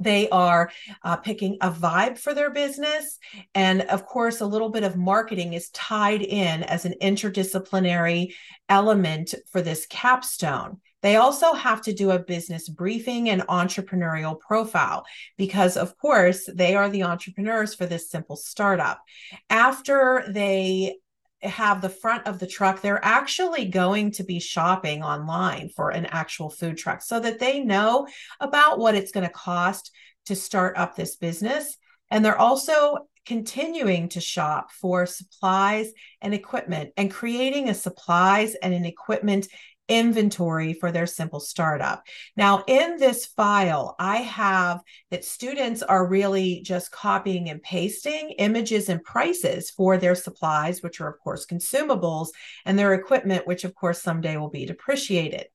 they 0.00 0.28
are 0.30 0.72
uh, 1.04 1.16
picking 1.16 1.58
a 1.60 1.70
vibe 1.70 2.18
for 2.18 2.34
their 2.34 2.50
business. 2.50 3.18
And 3.54 3.82
of 3.82 4.06
course, 4.06 4.40
a 4.40 4.46
little 4.46 4.70
bit 4.70 4.82
of 4.82 4.96
marketing 4.96 5.52
is 5.52 5.70
tied 5.70 6.22
in 6.22 6.62
as 6.64 6.84
an 6.84 6.94
interdisciplinary 7.00 8.32
element 8.68 9.34
for 9.52 9.62
this 9.62 9.86
capstone. 9.86 10.80
They 11.02 11.16
also 11.16 11.54
have 11.54 11.80
to 11.82 11.94
do 11.94 12.10
a 12.10 12.18
business 12.18 12.68
briefing 12.68 13.30
and 13.30 13.42
entrepreneurial 13.42 14.38
profile 14.38 15.04
because, 15.38 15.76
of 15.76 15.96
course, 15.96 16.48
they 16.52 16.74
are 16.74 16.90
the 16.90 17.04
entrepreneurs 17.04 17.74
for 17.74 17.86
this 17.86 18.10
simple 18.10 18.36
startup. 18.36 19.00
After 19.48 20.24
they 20.28 20.96
have 21.42 21.80
the 21.80 21.88
front 21.88 22.26
of 22.26 22.38
the 22.38 22.46
truck, 22.46 22.80
they're 22.80 23.04
actually 23.04 23.66
going 23.66 24.10
to 24.12 24.24
be 24.24 24.40
shopping 24.40 25.02
online 25.02 25.70
for 25.70 25.90
an 25.90 26.06
actual 26.06 26.50
food 26.50 26.76
truck 26.76 27.02
so 27.02 27.18
that 27.20 27.38
they 27.38 27.60
know 27.60 28.06
about 28.40 28.78
what 28.78 28.94
it's 28.94 29.12
going 29.12 29.26
to 29.26 29.32
cost 29.32 29.90
to 30.26 30.36
start 30.36 30.76
up 30.76 30.94
this 30.94 31.16
business. 31.16 31.76
And 32.10 32.24
they're 32.24 32.38
also 32.38 33.06
continuing 33.26 34.08
to 34.10 34.20
shop 34.20 34.72
for 34.72 35.06
supplies 35.06 35.92
and 36.20 36.34
equipment 36.34 36.90
and 36.96 37.10
creating 37.10 37.68
a 37.68 37.74
supplies 37.74 38.54
and 38.54 38.74
an 38.74 38.84
equipment 38.84 39.46
inventory 39.90 40.72
for 40.72 40.90
their 40.90 41.06
simple 41.06 41.40
startup. 41.40 42.06
Now, 42.36 42.64
in 42.66 42.96
this 42.96 43.26
file, 43.26 43.96
I 43.98 44.18
have 44.18 44.80
that 45.10 45.24
students 45.24 45.82
are 45.82 46.06
really 46.06 46.62
just 46.62 46.92
copying 46.92 47.50
and 47.50 47.60
pasting 47.62 48.30
images 48.38 48.88
and 48.88 49.02
prices 49.02 49.70
for 49.70 49.98
their 49.98 50.14
supplies, 50.14 50.82
which 50.82 51.00
are, 51.00 51.08
of 51.08 51.18
course, 51.18 51.44
consumables, 51.44 52.28
and 52.64 52.78
their 52.78 52.94
equipment, 52.94 53.46
which, 53.46 53.64
of 53.64 53.74
course, 53.74 54.00
someday 54.00 54.36
will 54.36 54.48
be 54.48 54.64
depreciated. 54.64 55.46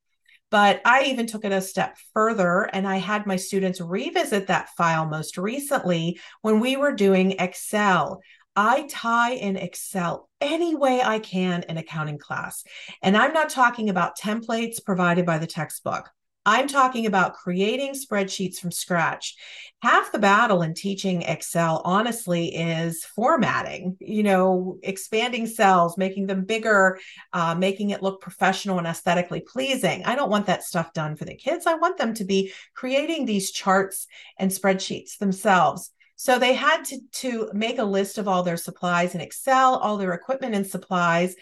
But 0.51 0.81
I 0.85 1.05
even 1.05 1.25
took 1.25 1.43
it 1.43 1.51
a 1.51 1.59
step 1.59 1.97
further 2.13 2.69
and 2.71 2.87
I 2.87 2.97
had 2.97 3.25
my 3.25 3.35
students 3.35 3.81
revisit 3.81 4.47
that 4.47 4.69
file 4.77 5.05
most 5.05 5.37
recently 5.37 6.19
when 6.43 6.59
we 6.59 6.77
were 6.77 6.93
doing 6.93 7.31
Excel. 7.39 8.21
I 8.55 8.87
tie 8.89 9.33
in 9.33 9.57
Excel 9.57 10.29
any 10.39 10.75
way 10.75 11.01
I 11.01 11.19
can 11.19 11.63
in 11.67 11.77
accounting 11.77 12.17
class. 12.17 12.63
And 13.01 13.17
I'm 13.17 13.33
not 13.33 13.49
talking 13.49 13.89
about 13.89 14.17
templates 14.17 14.83
provided 14.83 15.25
by 15.25 15.37
the 15.37 15.47
textbook. 15.47 16.09
I'm 16.47 16.67
talking 16.67 17.07
about 17.07 17.33
creating 17.33 17.93
spreadsheets 17.93 18.57
from 18.57 18.71
scratch. 18.71 19.35
Half 19.81 20.11
the 20.11 20.19
battle 20.19 20.61
in 20.61 20.75
teaching 20.75 21.23
Excel, 21.23 21.81
honestly, 21.83 22.55
is 22.55 23.03
formatting, 23.03 23.97
you 23.99 24.21
know, 24.21 24.77
expanding 24.83 25.47
cells, 25.47 25.97
making 25.97 26.27
them 26.27 26.45
bigger, 26.45 26.99
uh, 27.33 27.55
making 27.55 27.89
it 27.89 28.03
look 28.03 28.21
professional 28.21 28.77
and 28.77 28.85
aesthetically 28.85 29.41
pleasing. 29.41 30.05
I 30.05 30.15
don't 30.15 30.29
want 30.29 30.45
that 30.45 30.63
stuff 30.63 30.93
done 30.93 31.15
for 31.15 31.25
the 31.25 31.35
kids. 31.35 31.65
I 31.65 31.75
want 31.75 31.97
them 31.97 32.13
to 32.15 32.25
be 32.25 32.53
creating 32.75 33.25
these 33.25 33.49
charts 33.49 34.05
and 34.37 34.51
spreadsheets 34.51 35.17
themselves. 35.17 35.91
So 36.15 36.39
they 36.39 36.53
had 36.53 36.85
to, 36.85 36.99
to 37.13 37.49
make 37.53 37.77
a 37.77 37.83
list 37.83 38.17
of 38.17 38.27
all 38.27 38.43
their 38.43 38.57
supplies 38.57 39.15
in 39.15 39.21
Excel, 39.21 39.75
all 39.75 39.97
their 39.97 40.13
equipment 40.13 40.55
and 40.55 40.65
supplies 40.65 41.35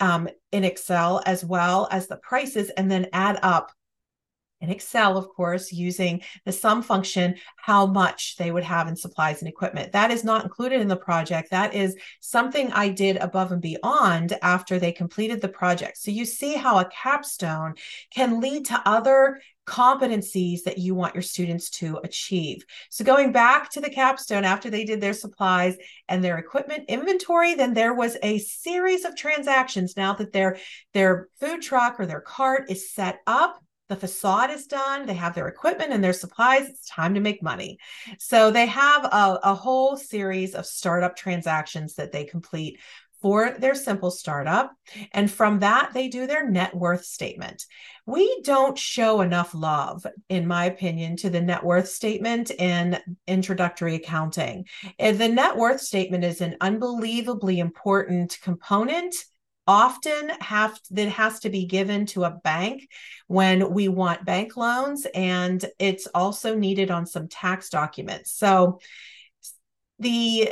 um, 0.00 0.28
in 0.52 0.64
Excel, 0.64 1.22
as 1.26 1.44
well 1.44 1.88
as 1.90 2.06
the 2.06 2.16
prices, 2.16 2.70
and 2.70 2.90
then 2.90 3.06
add 3.12 3.38
up 3.42 3.72
in 4.60 4.70
Excel, 4.70 5.16
of 5.16 5.28
course, 5.28 5.72
using 5.72 6.20
the 6.44 6.52
sum 6.52 6.82
function, 6.82 7.36
how 7.56 7.86
much 7.86 8.36
they 8.36 8.50
would 8.50 8.64
have 8.64 8.88
in 8.88 8.96
supplies 8.96 9.40
and 9.40 9.48
equipment. 9.48 9.92
That 9.92 10.10
is 10.10 10.24
not 10.24 10.42
included 10.42 10.80
in 10.80 10.88
the 10.88 10.96
project. 10.96 11.50
That 11.50 11.74
is 11.74 11.96
something 12.20 12.72
I 12.72 12.88
did 12.88 13.18
above 13.18 13.52
and 13.52 13.62
beyond 13.62 14.36
after 14.42 14.78
they 14.78 14.90
completed 14.90 15.40
the 15.40 15.48
project. 15.48 15.98
So 15.98 16.10
you 16.10 16.24
see 16.24 16.54
how 16.54 16.78
a 16.78 16.90
capstone 16.90 17.74
can 18.10 18.40
lead 18.40 18.66
to 18.66 18.82
other 18.84 19.40
competencies 19.68 20.62
that 20.64 20.78
you 20.78 20.94
want 20.94 21.14
your 21.14 21.22
students 21.22 21.68
to 21.68 21.98
achieve. 22.02 22.64
So 22.90 23.04
going 23.04 23.32
back 23.32 23.70
to 23.72 23.80
the 23.80 23.90
capstone 23.90 24.44
after 24.44 24.70
they 24.70 24.84
did 24.84 25.00
their 25.00 25.12
supplies 25.12 25.76
and 26.08 26.24
their 26.24 26.38
equipment 26.38 26.86
inventory, 26.88 27.54
then 27.54 27.74
there 27.74 27.94
was 27.94 28.16
a 28.22 28.38
series 28.38 29.04
of 29.04 29.14
transactions 29.14 29.96
now 29.96 30.14
that 30.14 30.32
their 30.32 30.58
their 30.94 31.28
food 31.38 31.60
truck 31.60 32.00
or 32.00 32.06
their 32.06 32.22
cart 32.22 32.70
is 32.70 32.90
set 32.92 33.18
up 33.26 33.62
the 33.88 33.96
facade 33.96 34.50
is 34.50 34.66
done 34.66 35.06
they 35.06 35.14
have 35.14 35.34
their 35.34 35.48
equipment 35.48 35.92
and 35.92 36.04
their 36.04 36.12
supplies 36.12 36.68
it's 36.68 36.86
time 36.86 37.14
to 37.14 37.20
make 37.20 37.42
money 37.42 37.78
so 38.18 38.50
they 38.50 38.66
have 38.66 39.04
a, 39.06 39.38
a 39.42 39.54
whole 39.54 39.96
series 39.96 40.54
of 40.54 40.66
startup 40.66 41.16
transactions 41.16 41.94
that 41.94 42.12
they 42.12 42.24
complete 42.24 42.78
for 43.20 43.50
their 43.58 43.74
simple 43.74 44.10
startup. 44.10 44.72
And 45.12 45.30
from 45.30 45.60
that, 45.60 45.90
they 45.92 46.08
do 46.08 46.26
their 46.26 46.48
net 46.48 46.74
worth 46.74 47.04
statement. 47.04 47.64
We 48.06 48.42
don't 48.42 48.78
show 48.78 49.20
enough 49.20 49.54
love, 49.54 50.06
in 50.28 50.46
my 50.46 50.66
opinion, 50.66 51.16
to 51.18 51.30
the 51.30 51.40
net 51.40 51.64
worth 51.64 51.88
statement 51.88 52.50
in 52.50 52.98
introductory 53.26 53.96
accounting. 53.96 54.66
The 54.98 55.28
net 55.28 55.56
worth 55.56 55.80
statement 55.80 56.24
is 56.24 56.40
an 56.40 56.56
unbelievably 56.60 57.58
important 57.58 58.38
component 58.42 59.14
often 59.68 60.30
have 60.40 60.80
that 60.90 61.10
has 61.10 61.40
to 61.40 61.50
be 61.50 61.66
given 61.66 62.06
to 62.06 62.24
a 62.24 62.30
bank 62.42 62.88
when 63.26 63.70
we 63.70 63.86
want 63.86 64.24
bank 64.24 64.56
loans 64.56 65.06
and 65.14 65.62
it's 65.78 66.06
also 66.14 66.54
needed 66.54 66.90
on 66.90 67.04
some 67.04 67.28
tax 67.28 67.68
documents 67.68 68.32
so 68.32 68.80
the 69.98 70.50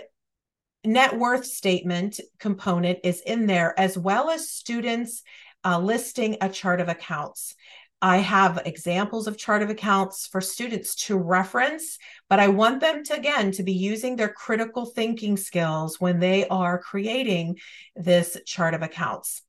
net 0.87 1.19
worth 1.19 1.45
statement 1.45 2.21
component 2.38 3.00
is 3.05 3.21
in 3.21 3.47
there 3.47 3.78
as 3.78 3.99
well 3.99 4.31
as 4.31 4.49
students 4.49 5.23
uh, 5.64 5.78
listing 5.78 6.37
a 6.40 6.49
chart 6.49 6.81
of 6.81 6.88
accounts 6.88 7.55
I 8.02 8.19
have 8.19 8.62
examples 8.66 9.26
of 9.26 9.38
chart 9.38 9.62
of 9.62 9.71
accounts 9.71 10.26
for 10.26 10.40
students 10.40 10.95
to 11.07 11.16
reference, 11.16 11.99
but 12.28 12.38
I 12.38 12.49
want 12.49 12.81
them 12.81 13.02
to, 13.05 13.14
again, 13.14 13.52
to 13.52 13.62
be 13.62 13.73
using 13.73 14.16
their 14.16 14.28
critical 14.28 14.85
thinking 14.85 15.37
skills 15.37 15.99
when 15.99 16.21
they 16.21 16.47
are 16.49 16.78
creating 16.78 17.59
this 17.95 18.37
chart 18.45 18.75
of 18.75 18.83
accounts. 18.83 19.43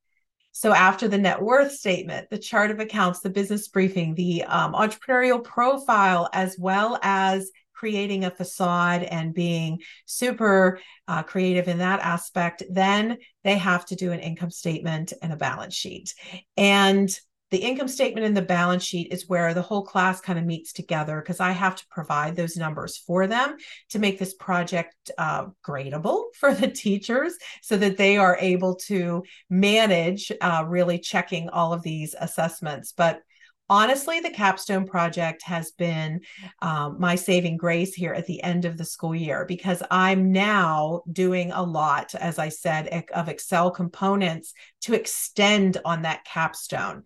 So 0.54 0.74
after 0.74 1.08
the 1.08 1.18
net 1.18 1.42
worth 1.42 1.74
statement, 1.74 2.30
the 2.30 2.40
chart 2.40 2.72
of 2.72 2.80
accounts, 2.80 3.20
the 3.20 3.30
business 3.30 3.68
briefing, 3.68 4.16
the 4.16 4.44
um, 4.46 4.74
entrepreneurial 4.74 5.44
profile, 5.44 6.30
as 6.32 6.56
well 6.58 6.98
as 7.04 7.52
creating 7.78 8.26
a 8.26 8.32
facade 8.32 9.04
and 9.04 9.36
being 9.36 9.80
super 10.06 10.80
uh, 11.08 11.22
creative 11.22 11.68
in 11.68 11.78
that 11.78 12.00
aspect, 12.00 12.64
then 12.70 13.18
they 13.44 13.58
have 13.58 13.86
to 13.86 13.96
do 13.96 14.12
an 14.12 14.20
income 14.20 14.50
statement 14.50 15.14
and 15.22 15.32
a 15.32 15.38
balance 15.38 15.76
sheet. 15.76 16.14
And 16.56 17.10
the 17.52 17.60
income 17.60 17.88
statement 17.88 18.26
and 18.26 18.36
the 18.36 18.42
balance 18.42 18.84
sheet 18.84 19.14
is 19.14 19.30
where 19.30 19.54
the 19.54 19.62
whole 19.62 19.84
class 19.84 20.20
kind 20.20 20.38
of 20.38 20.46
meets 20.46 20.74
together 20.74 21.22
because 21.22 21.40
I 21.40 21.52
have 21.52 21.76
to 21.76 21.88
provide 21.90 22.36
those 22.36 22.58
numbers 22.58 22.98
for 22.98 23.26
them 23.26 23.56
to 23.92 24.00
make 24.00 24.20
this 24.20 24.34
project 24.34 25.12
uh, 25.18 25.46
gradable 25.66 26.26
for 26.34 26.54
the 26.54 26.68
teachers 26.68 27.38
so 27.62 27.78
that 27.78 27.98
they 27.98 28.18
are 28.18 28.38
able 28.42 28.76
to 28.88 29.24
manage 29.50 30.32
uh, 30.42 30.66
really 30.68 31.00
checking 31.00 31.48
all 31.50 31.74
of 31.74 31.84
these 31.84 32.16
assessments. 32.20 32.92
But 32.92 33.22
honestly, 33.70 34.20
the 34.20 34.30
capstone 34.30 34.86
project 34.86 35.44
has 35.44 35.72
been 35.72 36.22
um, 36.62 36.98
my 37.00 37.16
saving 37.16 37.58
grace 37.58 37.94
here 37.94 38.14
at 38.14 38.26
the 38.26 38.42
end 38.44 38.66
of 38.66 38.78
the 38.78 38.86
school 38.86 39.16
year 39.16 39.46
because 39.46 39.84
I'm 39.92 40.32
now 40.32 41.02
doing 41.12 41.52
a 41.52 41.62
lot, 41.62 42.16
as 42.16 42.40
I 42.40 42.50
said, 42.50 43.06
of 43.14 43.30
Excel 43.30 43.72
components 43.72 44.54
to 44.82 44.94
extend 44.94 45.78
on 45.84 46.04
that 46.04 46.24
capstone. 46.26 47.04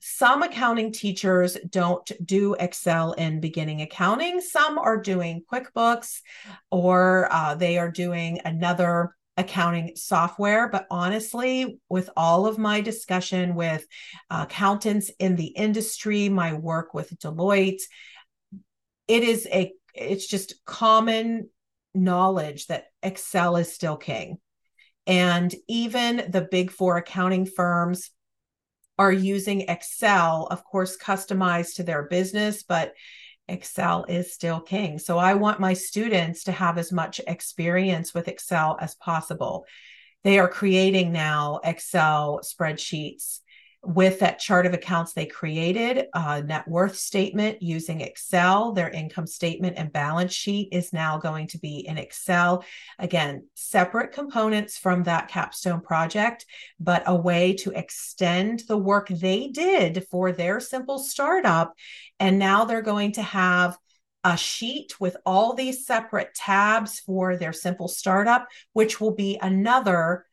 Some 0.00 0.42
accounting 0.42 0.92
teachers 0.92 1.56
don't 1.68 2.10
do 2.24 2.54
Excel 2.54 3.12
in 3.12 3.40
beginning 3.40 3.82
accounting, 3.82 4.40
some 4.40 4.78
are 4.78 5.00
doing 5.00 5.42
QuickBooks 5.52 6.20
or 6.70 7.28
uh, 7.30 7.54
they 7.54 7.78
are 7.78 7.90
doing 7.90 8.40
another 8.44 9.14
accounting 9.36 9.92
software. 9.96 10.68
But 10.68 10.86
honestly, 10.90 11.78
with 11.88 12.10
all 12.16 12.46
of 12.46 12.58
my 12.58 12.80
discussion 12.80 13.54
with 13.54 13.86
uh, 14.30 14.46
accountants 14.48 15.10
in 15.18 15.36
the 15.36 15.46
industry, 15.46 16.28
my 16.28 16.54
work 16.54 16.94
with 16.94 17.18
Deloitte, 17.18 17.82
it 19.08 19.22
is 19.22 19.46
a 19.50 19.72
it's 19.94 20.26
just 20.26 20.64
common 20.64 21.48
knowledge 21.94 22.66
that 22.66 22.86
Excel 23.02 23.56
is 23.56 23.72
still 23.72 23.96
king. 23.96 24.38
And 25.06 25.54
even 25.68 26.28
the 26.30 26.48
big 26.50 26.70
four 26.70 26.96
accounting 26.96 27.46
firms 27.46 28.10
are 28.98 29.12
using 29.12 29.62
Excel, 29.62 30.46
of 30.50 30.64
course, 30.64 30.96
customized 30.96 31.76
to 31.76 31.82
their 31.82 32.04
business, 32.04 32.62
but 32.62 32.94
Excel 33.48 34.04
is 34.08 34.32
still 34.32 34.60
king. 34.60 34.98
So 34.98 35.18
I 35.18 35.34
want 35.34 35.60
my 35.60 35.74
students 35.74 36.44
to 36.44 36.52
have 36.52 36.78
as 36.78 36.90
much 36.92 37.20
experience 37.26 38.14
with 38.14 38.28
Excel 38.28 38.78
as 38.80 38.94
possible. 38.94 39.66
They 40.22 40.38
are 40.38 40.48
creating 40.48 41.12
now 41.12 41.60
Excel 41.62 42.40
spreadsheets 42.42 43.40
with 43.86 44.20
that 44.20 44.38
chart 44.38 44.66
of 44.66 44.74
accounts 44.74 45.12
they 45.12 45.26
created, 45.26 46.06
a 46.14 46.42
net 46.42 46.66
worth 46.66 46.96
statement 46.96 47.62
using 47.62 48.00
Excel. 48.00 48.72
Their 48.72 48.90
income 48.90 49.26
statement 49.26 49.76
and 49.76 49.92
balance 49.92 50.32
sheet 50.32 50.68
is 50.72 50.92
now 50.92 51.18
going 51.18 51.48
to 51.48 51.58
be 51.58 51.86
in 51.86 51.98
Excel. 51.98 52.64
Again, 52.98 53.46
separate 53.54 54.12
components 54.12 54.78
from 54.78 55.04
that 55.04 55.28
capstone 55.28 55.80
project, 55.80 56.46
but 56.80 57.02
a 57.06 57.14
way 57.14 57.54
to 57.54 57.70
extend 57.70 58.62
the 58.68 58.78
work 58.78 59.08
they 59.08 59.48
did 59.48 60.06
for 60.10 60.32
their 60.32 60.60
simple 60.60 60.98
startup. 60.98 61.74
And 62.18 62.38
now 62.38 62.64
they're 62.64 62.82
going 62.82 63.12
to 63.12 63.22
have 63.22 63.76
a 64.24 64.36
sheet 64.36 64.98
with 64.98 65.16
all 65.26 65.52
these 65.52 65.86
separate 65.86 66.34
tabs 66.34 66.98
for 67.00 67.36
their 67.36 67.52
simple 67.52 67.88
startup, 67.88 68.48
which 68.72 69.00
will 69.00 69.14
be 69.14 69.38
another 69.40 70.24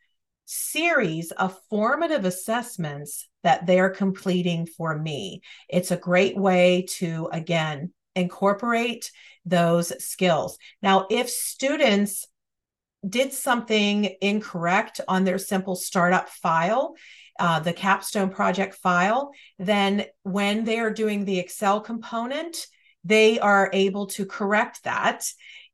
series 0.52 1.32
of 1.32 1.58
formative 1.70 2.26
assessments 2.26 3.30
that 3.44 3.66
they're 3.66 3.90
completing 3.90 4.66
for 4.66 4.98
me. 4.98 5.42
It's 5.70 5.92
a 5.92 5.98
great 5.98 6.36
way 6.36 6.86
to, 6.98 7.30
again, 7.32 7.94
incorporate 8.16 9.12
those 9.46 9.94
skills. 10.04 10.58
Now, 10.82 11.08
if 11.10 11.30
students 11.30 12.28
did 13.08 13.32
something 13.32 14.14
incorrect 14.22 15.00
on 15.08 15.24
their 15.24 15.38
simple 15.38 15.76
startup 15.76 16.28
file, 16.28 16.96
uh, 17.40 17.62
the 17.62 17.74
capstone 17.74 18.30
project 18.30 18.76
file, 18.76 19.32
then 19.58 20.06
when 20.24 20.66
they 20.66 20.80
are 20.80 20.94
doing 20.94 21.24
the 21.24 21.40
Excel 21.40 21.80
component, 21.80 22.68
they 23.06 23.40
are 23.40 23.70
able 23.74 24.08
to 24.08 24.26
correct 24.26 24.84
that 24.84 25.24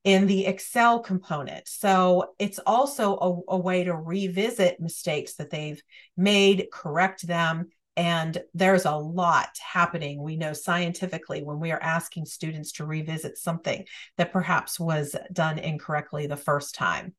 in 0.03 0.27
the 0.27 0.45
Excel 0.45 0.99
component. 0.99 1.67
So 1.67 2.33
it's 2.39 2.59
also 2.59 3.17
a, 3.17 3.55
a, 3.55 3.57
way 3.57 3.83
to 3.83 3.95
revisit 3.95 4.79
mistakes 4.79 5.33
that 5.33 5.49
they've 5.49 5.81
made, 6.15 6.67
correct 6.71 7.27
them. 7.27 7.67
And 7.97 8.37
there's 8.53 8.85
a 8.85 8.95
lot 8.95 9.49
happening, 9.59 10.21
we 10.21 10.37
know 10.37 10.53
scientifically, 10.53 11.43
when 11.43 11.59
we 11.59 11.71
are 11.71 11.81
asking 11.81 12.25
students 12.25 12.73
to 12.73 12.85
revisit 12.85 13.37
something 13.37 13.85
that 14.17 14.31
perhaps 14.31 14.79
was 14.79 15.15
done 15.33 15.57
incorrectly 15.57 16.27
the 16.27 16.37
first 16.37 16.75
time. 16.75 17.15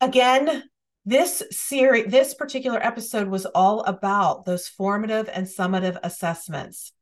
Again, 0.00 0.62
this 1.04 1.42
series, 1.50 2.10
this 2.10 2.34
particular 2.34 2.78
episode 2.80 3.26
was 3.26 3.44
all 3.46 3.80
about 3.82 4.44
those 4.44 4.68
formative 4.68 5.28
and 5.32 5.46
summative 5.46 5.98
assessments. 6.04 6.92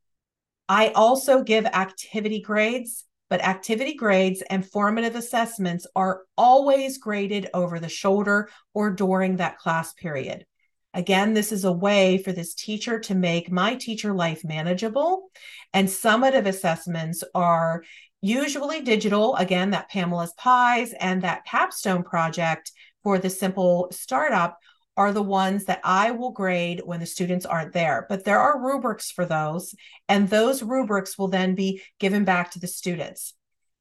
I 0.67 0.89
also 0.89 1.43
give 1.43 1.65
activity 1.65 2.41
grades 2.41 3.05
but 3.31 3.41
activity 3.45 3.93
grades 3.93 4.41
and 4.49 4.69
formative 4.69 5.15
assessments 5.15 5.87
are 5.95 6.23
always 6.37 6.97
graded 6.97 7.49
over 7.53 7.79
the 7.79 7.87
shoulder 7.87 8.49
or 8.73 8.91
during 8.91 9.37
that 9.37 9.57
class 9.57 9.93
period. 9.93 10.45
Again, 10.93 11.33
this 11.33 11.53
is 11.53 11.63
a 11.63 11.71
way 11.71 12.17
for 12.17 12.33
this 12.33 12.53
teacher 12.53 12.99
to 12.99 13.15
make 13.15 13.49
my 13.49 13.75
teacher 13.75 14.13
life 14.13 14.43
manageable. 14.43 15.31
And 15.73 15.87
summative 15.87 16.45
assessments 16.45 17.23
are 17.33 17.83
usually 18.19 18.81
digital, 18.81 19.37
again, 19.37 19.69
that 19.69 19.89
Pamela's 19.89 20.33
Pies 20.33 20.93
and 20.99 21.21
that 21.21 21.45
capstone 21.45 22.03
project 22.03 22.73
for 23.01 23.17
the 23.17 23.29
simple 23.29 23.87
startup 23.93 24.57
are 24.97 25.13
the 25.13 25.23
ones 25.23 25.65
that 25.65 25.81
I 25.83 26.11
will 26.11 26.31
grade 26.31 26.81
when 26.83 26.99
the 26.99 27.05
students 27.05 27.45
aren't 27.45 27.73
there. 27.73 28.05
But 28.09 28.23
there 28.23 28.39
are 28.39 28.61
rubrics 28.61 29.09
for 29.11 29.25
those, 29.25 29.73
and 30.09 30.29
those 30.29 30.63
rubrics 30.63 31.17
will 31.17 31.29
then 31.29 31.55
be 31.55 31.81
given 31.99 32.25
back 32.25 32.51
to 32.51 32.59
the 32.59 32.67
students. 32.67 33.33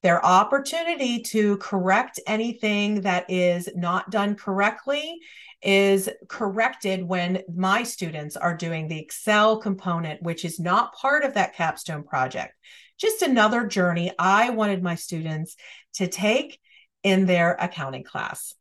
Their 0.03 0.25
opportunity 0.25 1.21
to 1.25 1.59
correct 1.59 2.21
anything 2.27 3.03
that 3.03 3.29
is 3.29 3.69
not 3.75 4.11
done 4.11 4.35
correctly 4.35 5.19
is 5.63 6.09
corrected 6.29 7.03
when 7.03 7.43
my 7.55 7.83
students 7.83 8.37
are 8.37 8.57
doing 8.57 8.89
the 8.89 8.99
Excel 8.99 9.59
component, 9.59 10.23
which 10.23 10.45
is 10.45 10.59
not 10.59 10.95
part 10.95 11.23
of 11.23 11.35
that 11.35 11.55
capstone 11.55 12.03
project. 12.03 12.55
Just 12.99 13.21
another 13.21 13.67
journey 13.67 14.11
I 14.19 14.51
wanted 14.51 14.83
my 14.83 14.95
students 14.95 15.57
to 15.95 16.07
take 16.07 16.59
in 17.03 17.27
their 17.27 17.57
accounting 17.61 18.05
class. 18.05 18.55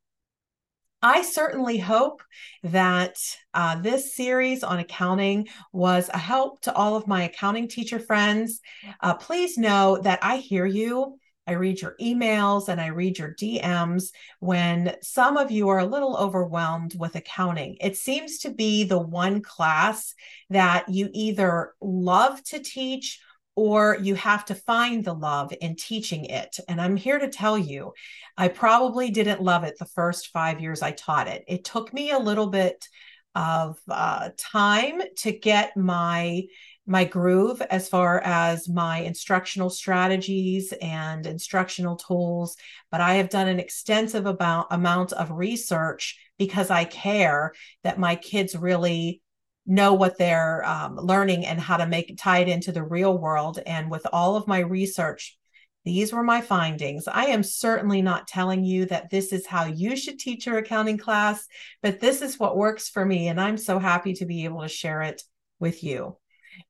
I 1.02 1.22
certainly 1.22 1.78
hope 1.78 2.22
that 2.64 3.18
uh, 3.54 3.80
this 3.82 4.16
series 4.16 4.64
on 4.64 4.80
accounting 4.80 5.48
was 5.72 6.10
a 6.14 6.18
help 6.18 6.62
to 6.62 6.74
all 6.74 6.96
of 6.96 7.08
my 7.08 7.24
accounting 7.24 7.70
teacher 7.70 8.00
friends. 8.00 8.60
Uh, 9.02 9.14
please 9.14 9.58
know 9.58 10.00
that 10.04 10.20
I 10.22 10.38
hear 10.38 10.66
you. 10.66 11.18
I 11.48 11.54
read 11.54 11.82
your 11.82 11.96
emails 12.00 12.68
and 12.68 12.80
I 12.80 12.88
read 12.88 13.18
your 13.18 13.34
DMs 13.34 14.12
when 14.40 14.96
some 15.02 15.36
of 15.36 15.50
you 15.50 15.70
are 15.70 15.80
a 15.80 15.86
little 15.86 16.16
overwhelmed 16.16 16.94
with 17.00 17.16
accounting. 17.16 17.78
It 17.82 17.98
seems 17.98 18.40
to 18.40 18.52
be 18.52 18.84
the 18.84 19.00
one 19.00 19.42
class 19.42 20.14
that 20.52 20.90
you 20.90 21.10
either 21.12 21.74
love 21.82 22.44
to 22.46 22.60
teach 22.60 23.20
or 23.60 23.98
you 24.02 24.15
have 24.15 24.45
to 24.45 24.56
find 24.56 25.04
the 25.04 25.13
love 25.13 25.54
in 25.60 25.76
teaching 25.76 26.24
it. 26.24 26.58
And 26.69 26.80
I'm 26.80 26.95
here 26.95 27.19
to 27.19 27.28
tell 27.28 27.58
you, 27.58 27.91
I 28.38 28.48
probably 28.48 29.12
didn't 29.12 29.41
love 29.41 29.65
it 29.65 29.76
the 29.78 29.86
first 29.86 30.30
five 30.30 30.62
years 30.62 30.82
I 30.82 30.91
taught 30.91 31.28
it. 31.28 31.43
It 31.45 31.65
took 31.65 31.91
me 31.93 32.12
a 32.12 32.19
little 32.19 32.48
bit 32.48 32.88
of 33.36 33.78
uh, 33.89 34.30
time 34.38 35.02
to 35.17 35.34
get 35.34 35.76
my 35.76 36.43
my 36.88 37.04
groove 37.04 37.62
as 37.69 37.89
far 37.89 38.22
as 38.22 38.69
my 38.69 39.00
instructional 39.00 39.69
strategies 39.69 40.74
and 40.82 41.28
instructional 41.28 41.95
tools 41.95 42.58
but 42.89 43.00
i 43.00 43.13
have 43.13 43.30
done 43.30 43.48
an 43.48 43.60
extensive 43.60 44.26
about, 44.26 44.65
amount 44.72 45.13
of 45.13 45.30
research 45.30 46.17
because 46.39 46.72
i 46.72 46.84
care 46.84 47.54
that 47.84 48.00
my 48.00 48.15
kids 48.15 48.56
really 48.56 49.22
know 49.70 49.94
what 49.94 50.18
they're 50.18 50.66
um, 50.66 50.98
learning 50.98 51.46
and 51.46 51.60
how 51.60 51.78
to 51.78 51.86
make 51.86 52.18
tie 52.18 52.40
it 52.40 52.50
into 52.50 52.72
the 52.72 52.84
real 52.84 53.18
world. 53.18 53.60
And 53.66 53.90
with 53.90 54.06
all 54.12 54.36
of 54.36 54.48
my 54.48 54.60
research, 54.60 55.38
these 55.86 56.12
were 56.12 56.24
my 56.24 56.42
findings. 56.42 57.08
I 57.08 57.28
am 57.28 57.44
certainly 57.44 58.02
not 58.02 58.28
telling 58.28 58.66
you 58.66 58.86
that 58.88 59.10
this 59.10 59.32
is 59.32 59.46
how 59.46 59.66
you 59.66 59.96
should 59.96 60.20
teach 60.20 60.46
your 60.46 60.58
accounting 60.58 60.98
class, 60.98 61.48
but 61.82 62.00
this 62.00 62.22
is 62.22 62.40
what 62.40 62.58
works 62.58 62.90
for 62.90 63.06
me. 63.06 63.30
And 63.30 63.40
I'm 63.40 63.58
so 63.58 63.80
happy 63.80 64.14
to 64.16 64.26
be 64.26 64.44
able 64.44 64.62
to 64.62 64.68
share 64.68 65.04
it 65.04 65.22
with 65.60 65.84
you. 65.84 66.18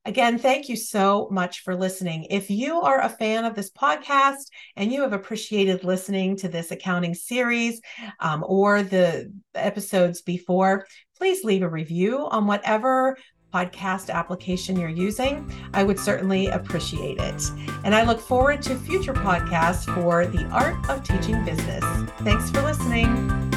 Again, 0.05 0.37
thank 0.37 0.69
you 0.69 0.75
so 0.75 1.27
much 1.31 1.61
for 1.61 1.75
listening. 1.75 2.27
If 2.29 2.49
you 2.49 2.81
are 2.81 3.01
a 3.01 3.09
fan 3.09 3.45
of 3.45 3.55
this 3.55 3.71
podcast 3.71 4.45
and 4.75 4.91
you 4.91 5.01
have 5.01 5.13
appreciated 5.13 5.83
listening 5.83 6.35
to 6.37 6.47
this 6.47 6.71
accounting 6.71 7.15
series 7.15 7.81
um, 8.19 8.43
or 8.45 8.83
the 8.83 9.33
episodes 9.55 10.21
before, 10.21 10.85
please 11.19 11.43
leave 11.43 11.61
a 11.61 11.69
review 11.69 12.27
on 12.31 12.47
whatever 12.47 13.15
podcast 13.53 14.09
application 14.09 14.79
you're 14.79 14.89
using. 14.89 15.51
I 15.73 15.83
would 15.83 15.99
certainly 15.99 16.47
appreciate 16.47 17.17
it. 17.19 17.43
And 17.83 17.93
I 17.93 18.03
look 18.03 18.19
forward 18.19 18.61
to 18.63 18.75
future 18.75 19.13
podcasts 19.13 19.85
for 19.93 20.25
the 20.25 20.45
art 20.45 20.89
of 20.89 21.03
teaching 21.03 21.43
business. 21.45 21.83
Thanks 22.21 22.49
for 22.49 22.61
listening. 22.61 23.48